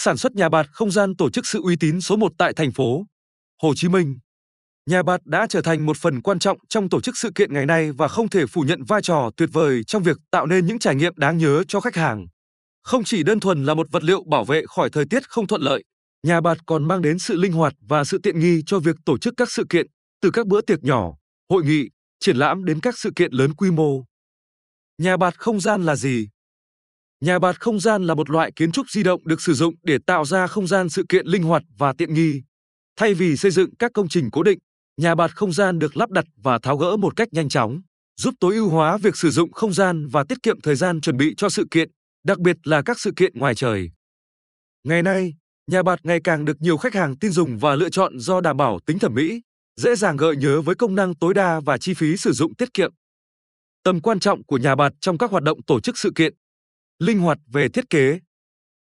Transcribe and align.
sản 0.00 0.16
xuất 0.16 0.34
nhà 0.34 0.48
bạt 0.48 0.66
không 0.72 0.90
gian 0.90 1.16
tổ 1.16 1.30
chức 1.30 1.46
sự 1.46 1.60
uy 1.62 1.76
tín 1.76 2.00
số 2.00 2.16
1 2.16 2.32
tại 2.38 2.52
thành 2.52 2.72
phố 2.72 3.06
Hồ 3.62 3.72
Chí 3.76 3.88
Minh. 3.88 4.18
Nhà 4.86 5.02
bạt 5.02 5.20
đã 5.24 5.46
trở 5.50 5.62
thành 5.62 5.86
một 5.86 5.96
phần 5.96 6.22
quan 6.22 6.38
trọng 6.38 6.58
trong 6.68 6.88
tổ 6.88 7.00
chức 7.00 7.16
sự 7.18 7.30
kiện 7.34 7.52
ngày 7.52 7.66
nay 7.66 7.92
và 7.92 8.08
không 8.08 8.28
thể 8.28 8.46
phủ 8.46 8.60
nhận 8.60 8.84
vai 8.84 9.02
trò 9.02 9.30
tuyệt 9.36 9.48
vời 9.52 9.84
trong 9.84 10.02
việc 10.02 10.16
tạo 10.30 10.46
nên 10.46 10.66
những 10.66 10.78
trải 10.78 10.94
nghiệm 10.94 11.12
đáng 11.16 11.38
nhớ 11.38 11.64
cho 11.68 11.80
khách 11.80 11.96
hàng. 11.96 12.26
Không 12.82 13.04
chỉ 13.04 13.22
đơn 13.22 13.40
thuần 13.40 13.64
là 13.64 13.74
một 13.74 13.86
vật 13.90 14.04
liệu 14.04 14.24
bảo 14.30 14.44
vệ 14.44 14.62
khỏi 14.66 14.90
thời 14.90 15.04
tiết 15.10 15.28
không 15.28 15.46
thuận 15.46 15.62
lợi, 15.62 15.84
nhà 16.22 16.40
bạt 16.40 16.58
còn 16.66 16.88
mang 16.88 17.02
đến 17.02 17.18
sự 17.18 17.36
linh 17.36 17.52
hoạt 17.52 17.74
và 17.88 18.04
sự 18.04 18.18
tiện 18.22 18.40
nghi 18.40 18.62
cho 18.66 18.78
việc 18.78 18.96
tổ 19.04 19.18
chức 19.18 19.34
các 19.36 19.50
sự 19.50 19.64
kiện, 19.70 19.86
từ 20.22 20.30
các 20.30 20.46
bữa 20.46 20.60
tiệc 20.60 20.84
nhỏ, 20.84 21.12
hội 21.50 21.64
nghị, 21.64 21.88
triển 22.20 22.36
lãm 22.36 22.64
đến 22.64 22.80
các 22.80 22.98
sự 22.98 23.10
kiện 23.16 23.32
lớn 23.32 23.54
quy 23.54 23.70
mô. 23.70 24.04
Nhà 24.98 25.16
bạt 25.16 25.38
không 25.38 25.60
gian 25.60 25.86
là 25.86 25.96
gì? 25.96 26.28
Nhà 27.20 27.38
bạt 27.38 27.60
không 27.60 27.80
gian 27.80 28.06
là 28.06 28.14
một 28.14 28.30
loại 28.30 28.52
kiến 28.56 28.72
trúc 28.72 28.90
di 28.90 29.02
động 29.02 29.20
được 29.24 29.42
sử 29.42 29.54
dụng 29.54 29.74
để 29.82 29.98
tạo 30.06 30.24
ra 30.24 30.46
không 30.46 30.66
gian 30.66 30.88
sự 30.88 31.04
kiện 31.08 31.26
linh 31.26 31.42
hoạt 31.42 31.62
và 31.78 31.92
tiện 31.98 32.14
nghi. 32.14 32.42
Thay 32.96 33.14
vì 33.14 33.36
xây 33.36 33.50
dựng 33.50 33.76
các 33.78 33.90
công 33.94 34.08
trình 34.08 34.28
cố 34.32 34.42
định, 34.42 34.58
nhà 34.96 35.14
bạt 35.14 35.36
không 35.36 35.52
gian 35.52 35.78
được 35.78 35.96
lắp 35.96 36.10
đặt 36.10 36.24
và 36.42 36.58
tháo 36.58 36.76
gỡ 36.76 36.96
một 36.96 37.16
cách 37.16 37.28
nhanh 37.32 37.48
chóng, 37.48 37.80
giúp 38.16 38.34
tối 38.40 38.54
ưu 38.54 38.68
hóa 38.68 38.98
việc 38.98 39.16
sử 39.16 39.30
dụng 39.30 39.52
không 39.52 39.72
gian 39.72 40.06
và 40.08 40.24
tiết 40.28 40.42
kiệm 40.42 40.60
thời 40.60 40.74
gian 40.76 41.00
chuẩn 41.00 41.16
bị 41.16 41.34
cho 41.36 41.48
sự 41.48 41.64
kiện, 41.70 41.90
đặc 42.24 42.38
biệt 42.38 42.56
là 42.64 42.82
các 42.82 43.00
sự 43.00 43.12
kiện 43.16 43.38
ngoài 43.38 43.54
trời. 43.54 43.90
Ngày 44.84 45.02
nay, 45.02 45.34
nhà 45.70 45.82
bạt 45.82 45.98
ngày 46.02 46.20
càng 46.24 46.44
được 46.44 46.56
nhiều 46.60 46.76
khách 46.76 46.94
hàng 46.94 47.18
tin 47.18 47.30
dùng 47.30 47.58
và 47.58 47.74
lựa 47.74 47.90
chọn 47.90 48.18
do 48.18 48.40
đảm 48.40 48.56
bảo 48.56 48.78
tính 48.86 48.98
thẩm 48.98 49.14
mỹ, 49.14 49.40
dễ 49.76 49.96
dàng 49.96 50.16
gợi 50.16 50.36
nhớ 50.36 50.60
với 50.60 50.74
công 50.74 50.94
năng 50.94 51.14
tối 51.14 51.34
đa 51.34 51.60
và 51.60 51.78
chi 51.78 51.94
phí 51.94 52.16
sử 52.16 52.32
dụng 52.32 52.54
tiết 52.54 52.74
kiệm. 52.74 52.92
Tầm 53.82 54.00
quan 54.00 54.20
trọng 54.20 54.44
của 54.44 54.58
nhà 54.58 54.74
bạt 54.74 54.92
trong 55.00 55.18
các 55.18 55.30
hoạt 55.30 55.42
động 55.42 55.62
tổ 55.62 55.80
chức 55.80 55.98
sự 55.98 56.12
kiện. 56.14 56.34
Linh 56.98 57.18
hoạt 57.18 57.38
về 57.52 57.68
thiết 57.68 57.90
kế. 57.90 58.20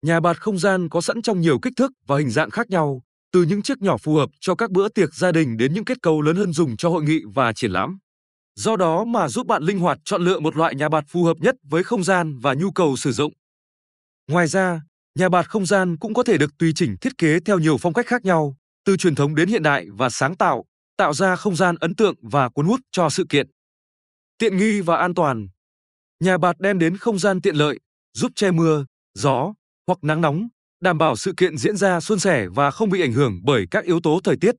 Nhà 0.02 0.20
bạt 0.20 0.42
không 0.42 0.60
gian 0.60 0.90
có 0.90 1.02
sẵn 1.02 1.22
trong 1.22 1.42
nhiều 1.42 1.60
kích 1.60 1.74
thước 1.78 1.92
và 2.08 2.18
hình 2.18 2.30
dạng 2.30 2.50
khác 2.50 2.70
nhau, 2.70 3.02
từ 3.32 3.44
những 3.44 3.62
chiếc 3.62 3.82
nhỏ 3.82 3.98
phù 3.98 4.16
hợp 4.16 4.30
cho 4.40 4.56
các 4.56 4.72
bữa 4.72 4.90
tiệc 4.90 5.16
gia 5.16 5.32
đình 5.32 5.58
đến 5.58 5.74
những 5.74 5.86
kết 5.86 6.02
cấu 6.02 6.22
lớn 6.22 6.36
hơn 6.36 6.54
dùng 6.54 6.78
cho 6.78 6.90
hội 6.90 7.04
nghị 7.04 7.22
và 7.34 7.54
triển 7.54 7.72
lãm. 7.72 7.98
Do 8.56 8.76
đó 8.76 9.04
mà 9.04 9.30
giúp 9.30 9.48
bạn 9.48 9.64
linh 9.64 9.80
hoạt 9.80 10.00
chọn 10.04 10.22
lựa 10.22 10.40
một 10.40 10.56
loại 10.56 10.76
nhà 10.76 10.90
bạt 10.90 11.04
phù 11.08 11.24
hợp 11.24 11.38
nhất 11.40 11.56
với 11.64 11.84
không 11.84 12.04
gian 12.04 12.40
và 12.40 12.54
nhu 12.54 12.72
cầu 12.72 12.96
sử 12.98 13.12
dụng. 13.12 13.34
Ngoài 14.28 14.48
ra, 14.48 14.82
nhà 15.16 15.30
bạt 15.30 15.50
không 15.50 15.66
gian 15.66 15.98
cũng 15.98 16.14
có 16.14 16.24
thể 16.24 16.38
được 16.38 16.58
tùy 16.58 16.72
chỉnh 16.76 16.96
thiết 17.02 17.18
kế 17.18 17.40
theo 17.40 17.60
nhiều 17.60 17.78
phong 17.78 17.94
cách 17.94 18.08
khác 18.08 18.26
nhau, 18.26 18.56
từ 18.86 18.98
truyền 18.98 19.16
thống 19.16 19.36
đến 19.36 19.50
hiện 19.50 19.64
đại 19.64 19.86
và 19.98 20.10
sáng 20.10 20.36
tạo, 20.36 20.66
tạo 20.98 21.14
ra 21.14 21.36
không 21.36 21.56
gian 21.56 21.76
ấn 21.80 21.96
tượng 21.96 22.16
và 22.22 22.50
cuốn 22.50 22.66
hút 22.66 22.80
cho 22.92 23.10
sự 23.10 23.26
kiện. 23.30 23.48
Tiện 24.38 24.58
nghi 24.58 24.82
và 24.82 24.98
an 24.98 25.14
toàn. 25.14 25.48
Nhà 26.20 26.38
bạt 26.38 26.56
đem 26.60 26.80
đến 26.80 26.98
không 26.98 27.20
gian 27.20 27.42
tiện 27.42 27.56
lợi, 27.56 27.80
giúp 28.14 28.32
che 28.36 28.52
mưa, 28.52 28.86
gió 29.14 29.54
hoặc 29.88 30.00
nắng 30.02 30.22
nóng, 30.22 30.48
đảm 30.82 30.98
bảo 30.98 31.16
sự 31.16 31.34
kiện 31.38 31.58
diễn 31.58 31.78
ra 31.78 32.00
suôn 32.00 32.20
sẻ 32.20 32.48
và 32.48 32.72
không 32.72 32.90
bị 32.90 33.02
ảnh 33.02 33.14
hưởng 33.14 33.40
bởi 33.44 33.66
các 33.72 33.86
yếu 33.86 34.00
tố 34.00 34.20
thời 34.24 34.38
tiết. 34.42 34.56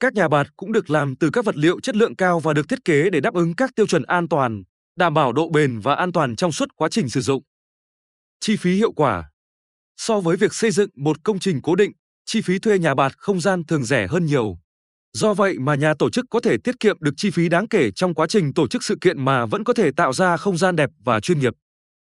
Các 0.00 0.14
nhà 0.14 0.28
bạt 0.28 0.46
cũng 0.56 0.72
được 0.72 0.90
làm 0.90 1.16
từ 1.16 1.30
các 1.32 1.44
vật 1.44 1.56
liệu 1.56 1.80
chất 1.80 1.96
lượng 1.96 2.16
cao 2.16 2.40
và 2.40 2.52
được 2.52 2.68
thiết 2.68 2.84
kế 2.84 3.10
để 3.10 3.20
đáp 3.20 3.34
ứng 3.34 3.54
các 3.54 3.70
tiêu 3.76 3.86
chuẩn 3.86 4.02
an 4.02 4.28
toàn, 4.28 4.62
đảm 4.96 5.14
bảo 5.14 5.32
độ 5.32 5.48
bền 5.48 5.80
và 5.80 5.94
an 5.94 6.12
toàn 6.12 6.36
trong 6.36 6.52
suốt 6.52 6.68
quá 6.76 6.88
trình 6.88 7.08
sử 7.08 7.20
dụng. 7.20 7.42
Chi 8.40 8.56
phí 8.56 8.74
hiệu 8.74 8.92
quả 8.92 9.30
So 9.96 10.20
với 10.20 10.36
việc 10.36 10.54
xây 10.54 10.70
dựng 10.70 10.90
một 10.96 11.24
công 11.24 11.38
trình 11.38 11.60
cố 11.62 11.74
định, 11.74 11.92
chi 12.26 12.40
phí 12.40 12.58
thuê 12.58 12.78
nhà 12.78 12.94
bạt 12.94 13.12
không 13.18 13.40
gian 13.40 13.64
thường 13.64 13.84
rẻ 13.84 14.06
hơn 14.06 14.26
nhiều. 14.26 14.58
Do 15.12 15.34
vậy 15.34 15.58
mà 15.58 15.74
nhà 15.74 15.94
tổ 15.98 16.10
chức 16.10 16.24
có 16.30 16.40
thể 16.40 16.56
tiết 16.64 16.80
kiệm 16.80 16.96
được 17.00 17.14
chi 17.16 17.30
phí 17.30 17.48
đáng 17.48 17.68
kể 17.68 17.90
trong 17.90 18.14
quá 18.14 18.26
trình 18.26 18.54
tổ 18.54 18.68
chức 18.68 18.84
sự 18.84 18.96
kiện 19.00 19.24
mà 19.24 19.46
vẫn 19.46 19.64
có 19.64 19.72
thể 19.72 19.90
tạo 19.92 20.12
ra 20.12 20.36
không 20.36 20.58
gian 20.58 20.76
đẹp 20.76 20.90
và 21.04 21.20
chuyên 21.20 21.38
nghiệp. 21.38 21.54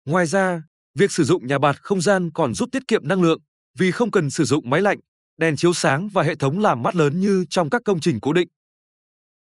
Ngoài 0.05 0.25
ra, 0.25 0.63
việc 0.95 1.11
sử 1.11 1.23
dụng 1.23 1.47
nhà 1.47 1.59
bạt 1.59 1.81
không 1.81 2.01
gian 2.01 2.31
còn 2.31 2.53
giúp 2.53 2.69
tiết 2.71 2.87
kiệm 2.87 3.07
năng 3.07 3.21
lượng 3.21 3.39
vì 3.77 3.91
không 3.91 4.11
cần 4.11 4.29
sử 4.29 4.43
dụng 4.43 4.69
máy 4.69 4.81
lạnh, 4.81 4.99
đèn 5.37 5.55
chiếu 5.55 5.73
sáng 5.73 6.09
và 6.09 6.23
hệ 6.23 6.35
thống 6.35 6.59
làm 6.59 6.83
mát 6.83 6.95
lớn 6.95 7.19
như 7.19 7.45
trong 7.49 7.69
các 7.69 7.81
công 7.85 7.99
trình 7.99 8.19
cố 8.21 8.33
định. 8.33 8.47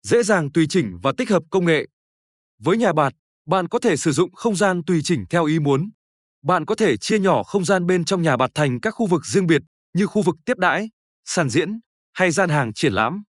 Dễ 0.03 0.23
dàng 0.23 0.53
tùy 0.53 0.67
chỉnh 0.69 0.99
và 1.03 1.13
tích 1.17 1.31
hợp 1.31 1.43
công 1.51 1.65
nghệ. 1.65 1.87
Với 2.59 2.77
nhà 2.77 2.93
bạt, 2.93 3.13
bạn 3.47 3.69
có 3.69 3.79
thể 3.79 3.97
sử 3.97 4.13
dụng 4.13 4.33
không 4.33 4.57
gian 4.57 4.85
tùy 4.85 5.01
chỉnh 5.05 5.25
theo 5.31 5.45
ý 5.45 5.59
muốn. 5.59 5.91
Bạn 6.43 6.65
có 6.65 6.75
thể 6.75 6.97
chia 6.97 7.19
nhỏ 7.19 7.43
không 7.43 7.65
gian 7.65 7.87
bên 7.87 8.05
trong 8.05 8.23
nhà 8.23 8.37
bạt 8.37 8.51
thành 8.55 8.81
các 8.81 8.91
khu 8.91 9.07
vực 9.07 9.27
riêng 9.27 9.47
biệt 9.47 9.63
như 9.95 10.07
khu 10.07 10.23
vực 10.23 10.37
tiếp 10.45 10.59
đãi, 10.59 10.91
sàn 11.25 11.51
diễn 11.51 11.81
hay 12.13 12.31
gian 12.31 12.49
hàng 12.49 12.73
triển 12.73 12.93
lãm. 12.93 13.23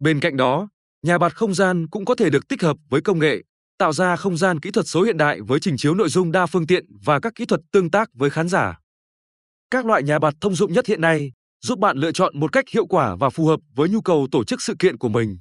Bên 0.00 0.20
cạnh 0.20 0.36
đó, 0.36 0.68
nhà 1.02 1.18
bạt 1.18 1.36
không 1.36 1.54
gian 1.54 1.88
cũng 1.88 2.04
có 2.04 2.14
thể 2.14 2.30
được 2.30 2.48
tích 2.48 2.62
hợp 2.62 2.76
với 2.88 3.00
công 3.00 3.18
nghệ, 3.18 3.42
tạo 3.78 3.92
ra 3.92 4.16
không 4.16 4.36
gian 4.36 4.60
kỹ 4.60 4.70
thuật 4.70 4.86
số 4.88 5.02
hiện 5.02 5.16
đại 5.16 5.40
với 5.40 5.60
trình 5.60 5.76
chiếu 5.76 5.94
nội 5.94 6.08
dung 6.08 6.32
đa 6.32 6.46
phương 6.46 6.66
tiện 6.66 6.86
và 7.04 7.20
các 7.20 7.34
kỹ 7.34 7.44
thuật 7.44 7.60
tương 7.72 7.90
tác 7.90 8.08
với 8.14 8.30
khán 8.30 8.48
giả. 8.48 8.78
Các 9.70 9.86
loại 9.86 10.02
nhà 10.02 10.18
bạt 10.18 10.34
thông 10.40 10.54
dụng 10.54 10.72
nhất 10.72 10.86
hiện 10.86 11.00
nay 11.00 11.32
giúp 11.60 11.78
bạn 11.78 11.96
lựa 11.98 12.12
chọn 12.12 12.40
một 12.40 12.52
cách 12.52 12.64
hiệu 12.68 12.86
quả 12.86 13.16
và 13.16 13.30
phù 13.30 13.46
hợp 13.46 13.60
với 13.74 13.88
nhu 13.88 14.00
cầu 14.00 14.28
tổ 14.32 14.44
chức 14.44 14.62
sự 14.62 14.74
kiện 14.78 14.98
của 14.98 15.08
mình. 15.08 15.38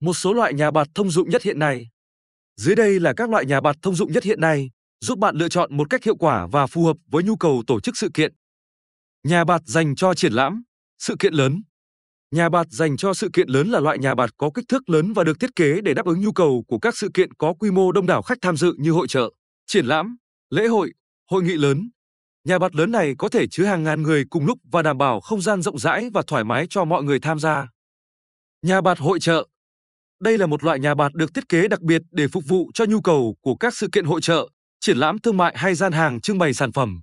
Một 0.00 0.14
số 0.14 0.32
loại 0.32 0.54
nhà 0.54 0.70
bạt 0.70 0.88
thông 0.94 1.10
dụng 1.10 1.30
nhất 1.30 1.42
hiện 1.42 1.58
nay. 1.58 1.88
Dưới 2.56 2.74
đây 2.74 3.00
là 3.00 3.12
các 3.16 3.30
loại 3.30 3.46
nhà 3.46 3.60
bạt 3.60 3.76
thông 3.82 3.94
dụng 3.94 4.12
nhất 4.12 4.24
hiện 4.24 4.40
nay, 4.40 4.70
giúp 5.00 5.18
bạn 5.18 5.36
lựa 5.36 5.48
chọn 5.48 5.76
một 5.76 5.90
cách 5.90 6.04
hiệu 6.04 6.16
quả 6.16 6.46
và 6.46 6.66
phù 6.66 6.84
hợp 6.84 6.96
với 7.06 7.24
nhu 7.24 7.36
cầu 7.36 7.62
tổ 7.66 7.80
chức 7.80 7.96
sự 7.96 8.10
kiện. 8.14 8.34
Nhà 9.24 9.44
bạt 9.44 9.62
dành 9.64 9.94
cho 9.94 10.14
triển 10.14 10.32
lãm, 10.32 10.62
sự 10.98 11.16
kiện 11.18 11.34
lớn. 11.34 11.62
Nhà 12.34 12.48
bạt 12.48 12.66
dành 12.70 12.96
cho 12.96 13.14
sự 13.14 13.30
kiện 13.32 13.48
lớn 13.48 13.68
là 13.68 13.80
loại 13.80 13.98
nhà 13.98 14.14
bạt 14.14 14.30
có 14.36 14.50
kích 14.54 14.64
thước 14.68 14.90
lớn 14.90 15.12
và 15.12 15.24
được 15.24 15.40
thiết 15.40 15.56
kế 15.56 15.80
để 15.80 15.94
đáp 15.94 16.06
ứng 16.06 16.20
nhu 16.20 16.32
cầu 16.32 16.64
của 16.68 16.78
các 16.78 16.96
sự 16.96 17.10
kiện 17.14 17.34
có 17.34 17.54
quy 17.54 17.70
mô 17.70 17.92
đông 17.92 18.06
đảo 18.06 18.22
khách 18.22 18.38
tham 18.42 18.56
dự 18.56 18.74
như 18.78 18.90
hội 18.90 19.08
trợ, 19.08 19.30
triển 19.66 19.86
lãm, 19.86 20.16
lễ 20.50 20.66
hội, 20.66 20.92
hội 21.30 21.42
nghị 21.42 21.52
lớn. 21.52 21.90
Nhà 22.44 22.58
bạt 22.58 22.74
lớn 22.74 22.92
này 22.92 23.14
có 23.18 23.28
thể 23.28 23.46
chứa 23.46 23.64
hàng 23.64 23.84
ngàn 23.84 24.02
người 24.02 24.24
cùng 24.30 24.46
lúc 24.46 24.58
và 24.72 24.82
đảm 24.82 24.98
bảo 24.98 25.20
không 25.20 25.40
gian 25.40 25.62
rộng 25.62 25.78
rãi 25.78 26.10
và 26.14 26.22
thoải 26.26 26.44
mái 26.44 26.66
cho 26.70 26.84
mọi 26.84 27.02
người 27.02 27.20
tham 27.20 27.38
gia. 27.38 27.68
Nhà 28.62 28.80
bạt 28.80 28.98
hội 28.98 29.20
trợ 29.20 29.48
Đây 30.20 30.38
là 30.38 30.46
một 30.46 30.64
loại 30.64 30.78
nhà 30.78 30.94
bạt 30.94 31.14
được 31.14 31.34
thiết 31.34 31.48
kế 31.48 31.68
đặc 31.68 31.80
biệt 31.80 32.02
để 32.10 32.28
phục 32.28 32.44
vụ 32.48 32.70
cho 32.74 32.84
nhu 32.84 33.00
cầu 33.00 33.36
của 33.40 33.56
các 33.56 33.74
sự 33.74 33.88
kiện 33.92 34.04
hội 34.04 34.20
trợ, 34.20 34.48
triển 34.80 34.98
lãm 34.98 35.18
thương 35.18 35.36
mại 35.36 35.54
hay 35.56 35.74
gian 35.74 35.92
hàng 35.92 36.20
trưng 36.20 36.38
bày 36.38 36.54
sản 36.54 36.72
phẩm. 36.72 37.00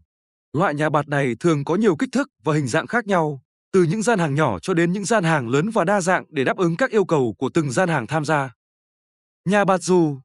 Loại 0.53 0.73
nhà 0.75 0.89
bạt 0.89 1.07
này 1.07 1.35
thường 1.39 1.65
có 1.65 1.75
nhiều 1.75 1.95
kích 1.95 2.09
thước 2.11 2.27
và 2.43 2.53
hình 2.53 2.67
dạng 2.67 2.87
khác 2.87 3.07
nhau, 3.07 3.41
từ 3.73 3.83
những 3.83 4.01
gian 4.01 4.19
hàng 4.19 4.35
nhỏ 4.35 4.59
cho 4.59 4.73
đến 4.73 4.91
những 4.91 5.05
gian 5.05 5.23
hàng 5.23 5.49
lớn 5.49 5.69
và 5.69 5.85
đa 5.85 6.01
dạng 6.01 6.25
để 6.29 6.43
đáp 6.43 6.57
ứng 6.57 6.75
các 6.75 6.91
yêu 6.91 7.05
cầu 7.05 7.35
của 7.37 7.49
từng 7.53 7.71
gian 7.71 7.89
hàng 7.89 8.07
tham 8.07 8.25
gia. 8.25 8.53
Nhà 9.45 9.65
bạt 9.65 9.81
dù 9.81 10.17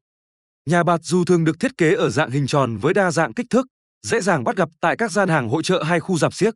Nhà 0.67 0.83
bạt 0.83 1.01
dù 1.03 1.25
thường 1.25 1.45
được 1.45 1.61
thiết 1.61 1.79
kế 1.79 1.95
ở 1.95 2.11
dạng 2.11 2.31
hình 2.31 2.47
tròn 2.47 2.77
với 2.77 2.95
đa 2.95 3.11
dạng 3.11 3.35
kích 3.35 3.47
thước, 3.51 3.67
dễ 4.03 4.21
dàng 4.21 4.45
bắt 4.45 4.57
gặp 4.57 4.69
tại 4.81 4.97
các 4.97 5.11
gian 5.11 5.29
hàng 5.29 5.49
hội 5.49 5.63
trợ 5.63 5.83
hay 5.83 6.01
khu 6.01 6.19
rạp 6.19 6.35
xiếc. 6.35 6.55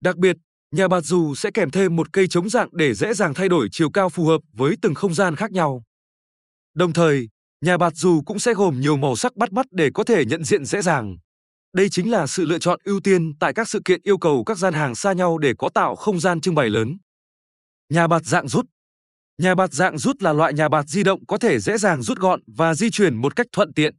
Đặc 0.00 0.16
biệt, 0.16 0.36
nhà 0.70 0.88
bạt 0.88 1.04
dù 1.04 1.34
sẽ 1.34 1.50
kèm 1.50 1.70
thêm 1.70 1.96
một 1.96 2.12
cây 2.12 2.28
chống 2.28 2.48
dạng 2.48 2.68
để 2.72 2.94
dễ 2.94 3.14
dàng 3.14 3.34
thay 3.34 3.48
đổi 3.48 3.68
chiều 3.72 3.90
cao 3.90 4.08
phù 4.08 4.24
hợp 4.24 4.40
với 4.52 4.76
từng 4.82 4.94
không 4.94 5.14
gian 5.14 5.36
khác 5.36 5.52
nhau. 5.52 5.82
Đồng 6.74 6.92
thời, 6.92 7.28
nhà 7.60 7.76
bạt 7.76 7.92
dù 7.96 8.22
cũng 8.26 8.38
sẽ 8.38 8.54
gồm 8.54 8.80
nhiều 8.80 8.96
màu 8.96 9.16
sắc 9.16 9.36
bắt 9.36 9.52
mắt 9.52 9.66
để 9.70 9.90
có 9.94 10.04
thể 10.04 10.24
nhận 10.24 10.44
diện 10.44 10.64
dễ 10.64 10.82
dàng. 10.82 11.16
Đây 11.74 11.88
chính 11.88 12.10
là 12.10 12.26
sự 12.26 12.44
lựa 12.44 12.58
chọn 12.58 12.80
ưu 12.84 13.00
tiên 13.00 13.38
tại 13.38 13.54
các 13.54 13.68
sự 13.68 13.80
kiện 13.84 14.00
yêu 14.02 14.18
cầu 14.18 14.44
các 14.44 14.58
gian 14.58 14.74
hàng 14.74 14.94
xa 14.94 15.12
nhau 15.12 15.38
để 15.38 15.54
có 15.58 15.68
tạo 15.68 15.96
không 15.96 16.20
gian 16.20 16.40
trưng 16.40 16.54
bày 16.54 16.70
lớn. 16.70 16.98
Nhà 17.88 18.06
bạt 18.06 18.24
dạng 18.24 18.48
rút 18.48 18.66
Nhà 19.38 19.54
bạt 19.54 19.72
dạng 19.72 19.98
rút 19.98 20.22
là 20.22 20.32
loại 20.32 20.52
nhà 20.52 20.68
bạt 20.68 20.88
di 20.88 21.02
động 21.02 21.26
có 21.26 21.38
thể 21.38 21.60
dễ 21.60 21.78
dàng 21.78 22.02
rút 22.02 22.18
gọn 22.18 22.40
và 22.46 22.74
di 22.74 22.90
chuyển 22.90 23.14
một 23.16 23.36
cách 23.36 23.46
thuận 23.52 23.72
tiện. 23.74 23.94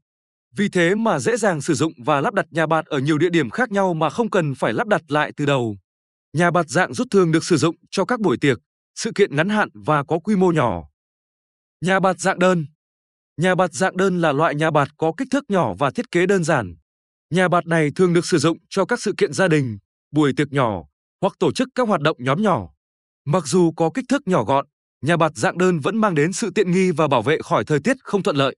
Vì 0.56 0.70
thế 0.70 0.96
mà 0.96 1.20
dễ 1.20 1.38
dàng 1.38 1.62
sử 1.62 1.74
dụng 1.74 1.94
và 2.06 2.22
lắp 2.22 2.34
đặt 2.34 2.46
nhà 2.52 2.68
bạt 2.68 2.86
ở 2.86 3.00
nhiều 3.00 3.18
địa 3.18 3.30
điểm 3.30 3.50
khác 3.50 3.72
nhau 3.72 3.94
mà 3.94 4.10
không 4.10 4.30
cần 4.30 4.56
phải 4.56 4.74
lắp 4.74 4.88
đặt 4.88 5.02
lại 5.08 5.32
từ 5.38 5.46
đầu. 5.46 5.78
Nhà 6.34 6.52
bạt 6.52 6.70
dạng 6.70 6.94
rút 6.94 7.08
thường 7.12 7.32
được 7.32 7.44
sử 7.44 7.58
dụng 7.58 7.76
cho 7.92 8.06
các 8.06 8.20
buổi 8.20 8.38
tiệc, 8.38 8.58
sự 8.96 9.12
kiện 9.16 9.36
ngắn 9.36 9.50
hạn 9.50 9.70
và 9.74 10.04
có 10.04 10.20
quy 10.20 10.36
mô 10.36 10.52
nhỏ. 10.52 10.84
Nhà 11.82 12.00
bạt 12.00 12.20
dạng 12.20 12.40
đơn 12.40 12.66
Nhà 13.38 13.56
bạt 13.56 13.74
dạng 13.74 13.98
đơn 13.98 14.22
là 14.22 14.32
loại 14.32 14.56
nhà 14.56 14.72
bạt 14.72 14.88
có 14.98 15.12
kích 15.18 15.28
thước 15.32 15.44
nhỏ 15.50 15.74
và 15.80 15.92
thiết 15.92 16.12
kế 16.12 16.26
đơn 16.26 16.44
giản. 16.44 16.76
Nhà 17.36 17.48
bạt 17.48 17.68
này 17.68 17.92
thường 17.96 18.14
được 18.14 18.26
sử 18.26 18.38
dụng 18.38 18.58
cho 18.70 18.86
các 18.86 19.02
sự 19.02 19.14
kiện 19.18 19.34
gia 19.34 19.48
đình, 19.48 19.78
buổi 20.12 20.34
tiệc 20.38 20.54
nhỏ 20.54 20.84
hoặc 21.22 21.34
tổ 21.40 21.52
chức 21.52 21.68
các 21.76 21.88
hoạt 21.88 22.02
động 22.02 22.18
nhóm 22.20 22.42
nhỏ. 22.42 22.70
Mặc 23.26 23.44
dù 23.46 23.72
có 23.72 23.90
kích 23.94 24.06
thước 24.10 24.28
nhỏ 24.28 24.44
gọn, 24.44 24.66
nhà 25.02 25.18
bạt 25.18 25.32
dạng 25.36 25.58
đơn 25.58 25.80
vẫn 25.80 25.98
mang 25.98 26.16
đến 26.16 26.34
sự 26.34 26.50
tiện 26.56 26.72
nghi 26.72 26.92
và 26.92 27.08
bảo 27.08 27.22
vệ 27.22 27.38
khỏi 27.44 27.66
thời 27.66 27.80
tiết 27.80 27.98
không 28.04 28.24
thuận 28.24 28.36
lợi. 28.36 28.56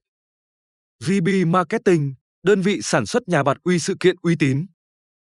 VB 1.04 1.28
Marketing, 1.46 2.14
đơn 2.42 2.60
vị 2.60 2.78
sản 2.82 3.06
xuất 3.06 3.28
nhà 3.28 3.42
bạt 3.42 3.56
uy 3.64 3.78
sự 3.78 3.94
kiện 4.00 4.16
uy 4.22 4.36
tín. 4.36 4.66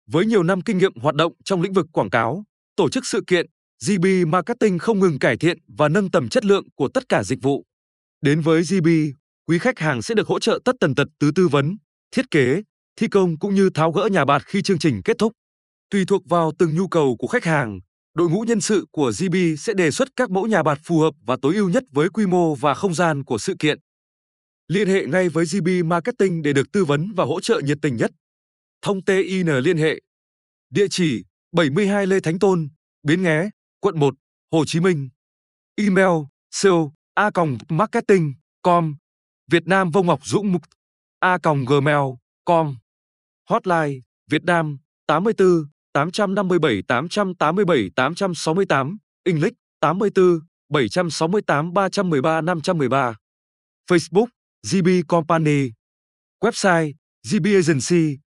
Với 0.08 0.26
nhiều 0.26 0.44
năm 0.44 0.62
kinh 0.62 0.78
nghiệm 0.78 0.96
hoạt 0.96 1.16
động 1.16 1.34
trong 1.44 1.62
lĩnh 1.62 1.74
vực 1.74 1.86
quảng 1.94 2.10
cáo, 2.10 2.44
tổ 2.76 2.90
chức 2.90 3.06
sự 3.06 3.24
kiện, 3.28 3.46
GB 3.88 4.06
Marketing 4.28 4.80
không 4.80 5.00
ngừng 5.00 5.20
cải 5.20 5.38
thiện 5.38 5.58
và 5.78 5.90
nâng 5.90 6.12
tầm 6.12 6.30
chất 6.30 6.46
lượng 6.46 6.64
của 6.76 6.90
tất 6.94 7.10
cả 7.10 7.24
dịch 7.24 7.40
vụ. 7.42 7.66
Đến 8.22 8.42
với 8.42 8.62
GB, 8.64 8.88
quý 9.48 9.60
khách 9.60 9.80
hàng 9.80 10.02
sẽ 10.02 10.16
được 10.16 10.28
hỗ 10.28 10.40
trợ 10.40 10.60
tất 10.66 10.76
tần 10.80 10.96
tật 10.96 11.08
từ 11.20 11.32
tư 11.36 11.48
vấn, 11.48 11.78
thiết 12.12 12.32
kế, 12.32 12.62
thi 13.00 13.08
công 13.08 13.40
cũng 13.40 13.56
như 13.56 13.70
tháo 13.70 13.92
gỡ 13.92 14.10
nhà 14.12 14.26
bạt 14.26 14.46
khi 14.46 14.62
chương 14.62 14.80
trình 14.80 15.02
kết 15.06 15.18
thúc. 15.18 15.34
Tùy 15.90 16.06
thuộc 16.06 16.26
vào 16.26 16.52
từng 16.60 16.76
nhu 16.76 16.88
cầu 16.88 17.16
của 17.20 17.28
khách 17.28 17.44
hàng, 17.44 17.80
đội 18.14 18.30
ngũ 18.30 18.42
nhân 18.42 18.62
sự 18.62 18.86
của 18.92 19.12
GB 19.20 19.36
sẽ 19.60 19.74
đề 19.74 19.92
xuất 19.92 20.08
các 20.16 20.30
mẫu 20.30 20.48
nhà 20.48 20.64
bạt 20.64 20.80
phù 20.84 21.00
hợp 21.00 21.14
và 21.26 21.38
tối 21.42 21.56
ưu 21.56 21.70
nhất 21.70 21.84
với 21.92 22.10
quy 22.10 22.26
mô 22.26 22.56
và 22.56 22.74
không 22.74 22.94
gian 22.94 23.24
của 23.24 23.38
sự 23.38 23.56
kiện. 23.60 23.80
Liên 24.68 24.88
hệ 24.88 25.06
ngay 25.06 25.30
với 25.30 25.46
GB 25.46 25.86
Marketing 25.86 26.42
để 26.42 26.54
được 26.54 26.72
tư 26.72 26.86
vấn 26.86 27.14
và 27.16 27.26
hỗ 27.26 27.42
trợ 27.42 27.62
nhiệt 27.66 27.78
tình 27.82 27.98
nhất. 27.98 28.12
Thông 28.82 29.04
tin 29.04 29.48
liên 29.48 29.78
hệ. 29.78 30.00
Địa 30.70 30.88
chỉ 30.90 31.24
72 31.52 32.08
Lê 32.08 32.20
Thánh 32.20 32.40
Tôn, 32.40 32.70
Bến 33.04 33.24
Nghé, 33.24 33.50
quận 33.80 34.00
1, 34.00 34.16
Hồ 34.52 34.66
Chí 34.66 34.80
Minh. 34.80 35.10
Email 35.76 36.24
sale 36.52 36.84
a 37.14 37.30
marketing 37.70 38.34
com 38.62 38.96
Việt 39.52 39.68
Nam 39.68 39.92
Vông 39.92 40.08
Ngọc 40.08 40.20
Dũng 40.26 40.52
Mục 40.52 40.62
a 41.20 41.38
gmail 41.68 42.16
com 42.46 42.76
Hotline, 43.50 44.02
Việt 44.30 44.44
Nam 44.44 44.78
84 45.08 45.66
857 45.94 46.84
887 46.90 47.90
868 47.96 48.98
English 49.24 49.56
84 49.82 50.40
768 50.70 51.72
313 51.74 52.22
513 52.22 53.16
Facebook 53.90 54.30
GB 54.64 55.08
Company. 55.08 55.72
Website 56.42 56.94
GB 57.24 57.46
Agency, 57.56 58.20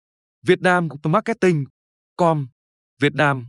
Việt 0.42 0.62
Nam 0.62 0.88
Marketing 1.04 1.64
com, 2.16 2.46
Việt 3.00 3.14
Nam. 3.14 3.46